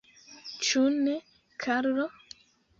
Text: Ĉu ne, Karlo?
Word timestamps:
Ĉu 0.69 0.81
ne, 0.95 1.15
Karlo? 1.67 2.11